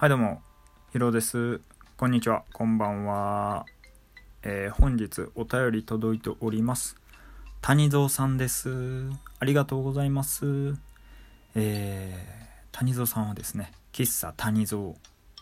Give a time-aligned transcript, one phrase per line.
[0.00, 0.40] はいどうも、
[0.92, 1.60] ヒロです。
[1.96, 3.66] こんにちは、こんばんは。
[4.44, 6.94] えー本日お便り届いております。
[7.60, 8.70] 谷蔵さんです。
[9.40, 10.76] ありがとうございます。
[11.56, 14.92] えー谷蔵さんはですね、喫茶谷蔵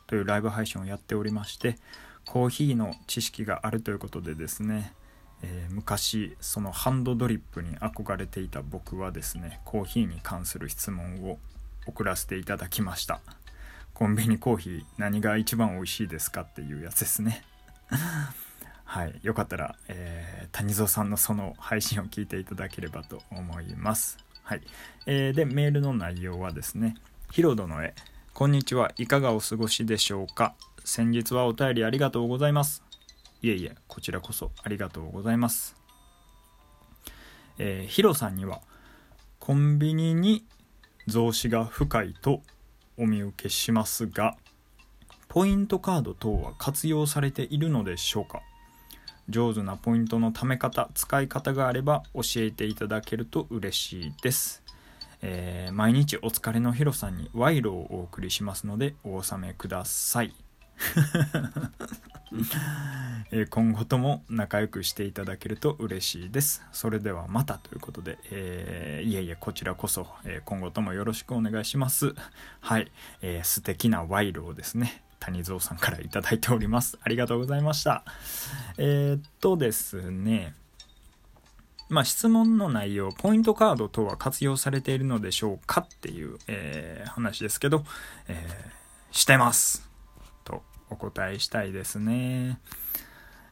[0.07, 1.77] というライブ配信をやっておりまして、
[2.25, 4.95] コーヒーの知識があるということでですね、
[5.43, 11.39] えー昔そのハンドドリップに憧れていた僕はですねコーヒーに関する質問を
[11.87, 13.21] 送らせていただきました
[13.97, 17.43] コンビニコーヒー何が一番美味しいですかっていうやつですね。
[18.85, 24.19] はいよかったら、えー谷蔵さんのその配信を聞いていただければと思います。
[24.43, 24.61] はい、
[25.07, 26.95] えーでメールの内容はですね
[27.31, 27.95] ヒロドの絵。
[28.35, 28.93] こんにちは。
[28.99, 30.55] いかがお過ごしでしょうか？
[30.85, 32.83] 先日はお便りありがとうございます。
[33.41, 35.75] いえいえこちらこそありがとうございます。
[37.57, 38.61] えーヒロさんには
[39.41, 40.45] コンビニに
[41.07, 42.43] 増資が深いと
[42.99, 44.37] お見受けしますが
[45.29, 48.41] ポイントカード等は活用されているのでしょうか？
[49.29, 54.63] 上手なポイントの貯め方使い方があれば教えていただけると嬉しいです、
[55.21, 60.33] えー毎日お疲れのヒロさんに賄賂をお送りしますのでお納めください。
[63.31, 66.63] え今後とも仲良くしていただけると嬉しいです。
[66.73, 72.15] それではまたということで、えーいえいえこちらこそ、え今後ともよろしくお願いします。
[72.61, 72.91] はい、
[73.23, 76.99] えー素敵な賄賂をですね、谷蔵さんからいただいております。
[77.03, 78.05] ありがとうございました。
[78.79, 80.55] えーっとですね、
[81.89, 87.85] まあ、質問の内容、ポイントカード等は活用されているのでしょうかっていう、えー話ですけど、
[88.29, 88.77] えー
[89.13, 89.86] してます。
[90.91, 92.59] お答えしたいですね。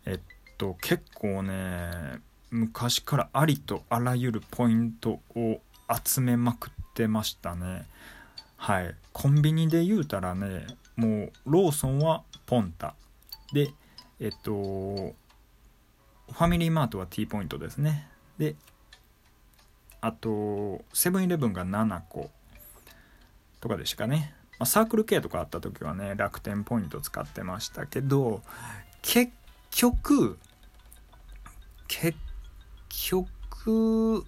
[0.07, 0.21] えっ
[0.59, 5.61] と、結構ね、昔からありとあらゆるポイントを
[6.05, 7.87] 集めまくってましたね。
[8.57, 8.95] はい。
[9.12, 12.95] コンビニで言うたらね、もうローソンはポンタ。
[13.53, 13.71] で、
[14.21, 18.09] えっと、ファミリーマートは T ポイントですね。
[18.39, 18.55] で、
[20.00, 22.31] あと、セブンイレブンが7個
[23.61, 24.34] とかでしたかね。
[24.59, 28.42] まあ、サークル系とかあった時はね、楽天ポイント使ってましたけど、
[29.03, 29.32] 結
[29.70, 30.38] 局、
[31.88, 32.16] 結
[33.10, 34.25] 局、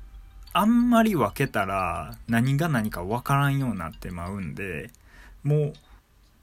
[0.53, 4.91] あんまり分けたら何が何か分からんようになってまうんで、
[5.43, 5.73] もう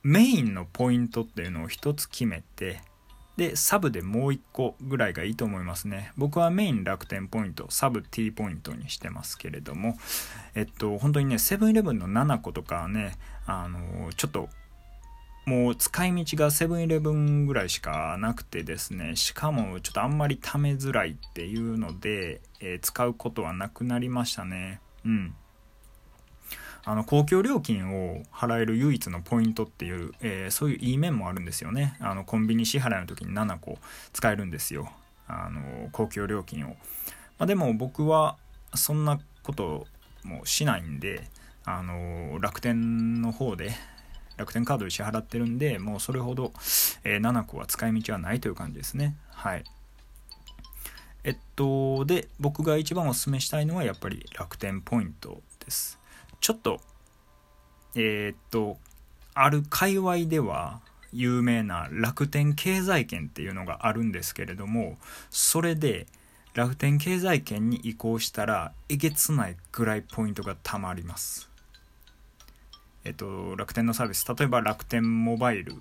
[0.04, 2.82] メインのポイントっていうのを一つ決めて、
[3.38, 6.12] で、サブでもう一個ぐらいがいいと思いますね。
[6.18, 9.98] 僕はメイン楽天ポイント、サブ T ポイントにしてますけれども、
[10.54, 14.50] えっと、本当にね、セブンイレブンの7個とかはね、あの、ちょっと、
[15.46, 24.80] もう使い道がセブンイレブンぐらいしかなくてですね、しかもちょっとあんまり貯めづらいっていうので、えー使うことはなくなりましたね。
[25.06, 25.36] うん。
[26.86, 33.78] あの公共料金を払える唯一のポイントっていう、えーそういういい面もあるんですよねあのコンビニ支払いの時に7個
[34.12, 34.92] 使えるんですよ
[35.28, 36.76] あの公共料金を、ま
[37.40, 38.36] あ、でも僕は
[38.76, 39.88] そんなこと
[40.24, 41.28] もしないんで
[41.66, 43.72] あの楽天の方で
[44.38, 46.52] 楽天カードで支払ってるんでもうそれほど、
[47.04, 49.16] えー7個は使い道はないという感じですね。
[49.30, 49.64] はい。
[51.24, 56.00] えっとで僕が一番おすすめしたいのはやっぱり楽天ポイントです。
[56.42, 56.82] ちょっと
[57.96, 58.78] えーっと
[59.34, 60.82] ある界隈では
[61.14, 64.98] 有名な楽天経済圏っていうのがあるんですけれども
[65.30, 66.08] それで
[66.56, 71.53] 楽天経済圏に移行したらえげつないぐらいポイントがたまります。
[73.06, 74.26] えっと楽天のサービス。
[74.28, 75.76] 例えば楽天モバイル、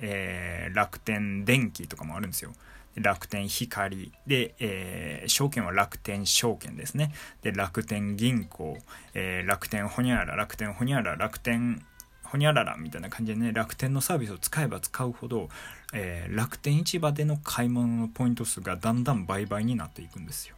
[0.00, 2.52] えー楽天電気とかもあるんですよ。
[2.94, 4.12] 楽天光。
[4.26, 7.12] で、えー証券は楽天証券ですね。
[7.42, 8.78] で楽天銀行、
[9.14, 10.36] えー楽天ホニャララ。
[10.36, 11.16] 楽天ホニャララ。
[11.16, 11.82] 楽天
[12.22, 15.48] ホニャララみたいな感じでね楽天のサービスを使えば使うほど、
[15.92, 20.56] えー楽天市場での買い物のポイント数がだんだん倍々になっていくんですよ。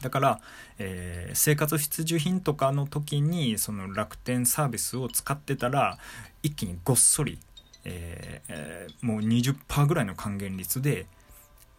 [0.00, 0.40] だから、
[0.78, 5.98] えー生活必需品とかの時にその楽天サービスを使ってたら
[6.42, 7.38] 一気にごっそり、
[7.84, 11.06] えーもう20%ぐらいの還元率で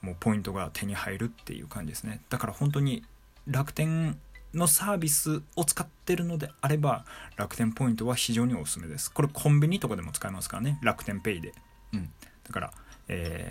[0.02, 2.22] もうポイントが手に入るっていう感じですね。
[2.30, 3.04] だから本当に
[3.48, 4.18] 楽天
[4.54, 7.06] のサービスを使ってるのであれば
[7.38, 9.12] 楽天ポイントは非常におすすめです。
[9.12, 10.80] これコンビニとかでも使えますからね。
[10.82, 11.54] 楽天ペイで。
[11.94, 12.10] うん。
[12.44, 12.72] だから
[13.08, 13.51] え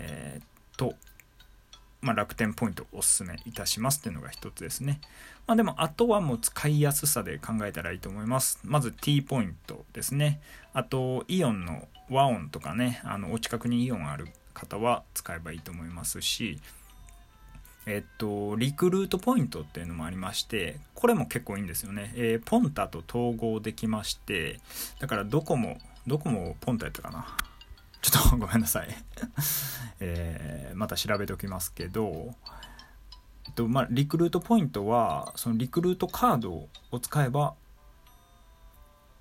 [2.11, 4.99] まあ、楽天ポイントおすすめいたしますっていうのが一つですね。
[5.47, 8.59] まあでもあとはもう使いやすさで考えたらいいと思います。
[8.65, 10.41] まず T ポイントですね。
[10.73, 16.59] あとイオンの和音とかね、あのお近くにイオンある方は使えばいいと思いますし、
[17.85, 22.11] えっと、リクルートポイントっていうのもありまして、これも結構いいんですよね。
[22.17, 24.59] えーポンタと統合できまして、
[24.99, 27.25] だからドコモドコモポントやったかな
[28.01, 28.87] ちょっとごめんなさい。
[29.99, 32.35] えー、また調べておきますけど、
[33.47, 36.51] えっとまあ、リクルートポイントはそのリクルートカード
[36.91, 37.53] を使えば、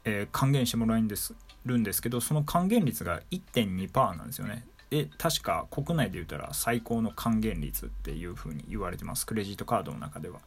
[0.04, 1.34] えー、還元してもらえるんです
[1.66, 4.64] るんですけどその還元率が1.2%なんですよね。
[4.88, 9.26] で確か国内で言ったら最高の還元率っていう風に言われてます。
[9.26, 10.40] クレジットカードの中では。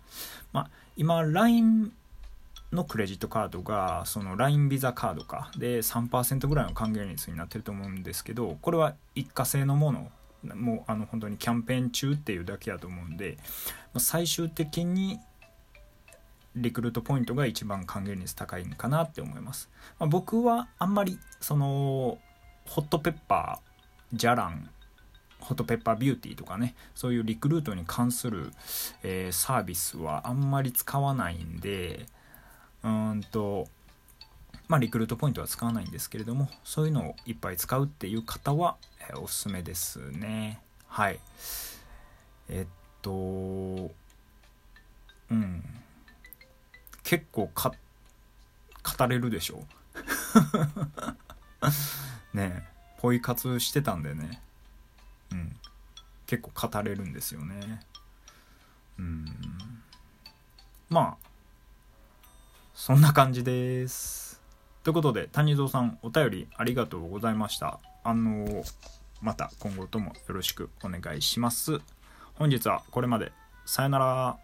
[0.51, 1.93] まあ今 LINE
[2.73, 5.51] のクレジットカードがその LINE ビザカードか。
[5.57, 10.11] で3%ぐらいの還元率になってると思うんですけどこれは一過性のもの。
[10.55, 13.37] もうあの本当にキャンペーン中っていうだけやと思うんで
[13.95, 15.17] 最終的に
[16.55, 22.17] リクルートポイントが一番還元率高いんかなって思います、まあ、僕はあんまりその
[22.65, 24.69] ホットペッパージャラン
[25.39, 28.51] ホットペッパービューティーとかねそういうリクルートに関する、
[29.03, 32.05] えー、サービスはあんまり使わないんで
[32.83, 33.67] うんと
[34.67, 38.75] まあリクルートポイントは使わないんですけれどもそういうのをいっぱい使うっていう方は、
[39.09, 40.61] えー、おすすめですね。
[40.87, 41.19] はい。
[42.49, 42.71] えっ
[43.01, 43.91] とう
[45.33, 45.63] ん。
[47.03, 47.73] 結構か
[48.97, 49.63] 語れるでしょ？
[52.33, 52.73] ねえ。
[52.99, 54.41] ポイ活してたんでね。
[55.31, 55.55] うん。
[56.25, 57.85] 結構語れるんですよね。
[58.97, 59.25] うん。
[60.89, 61.27] まあ
[62.73, 64.41] そんな感じです。
[64.83, 67.79] ということで谷蔵さんお便りありがとうございました。
[68.03, 68.63] あの
[69.21, 71.79] また今後ともよろしくお願いします。
[72.33, 73.31] 本日はこれまで。
[73.65, 74.42] さよなら。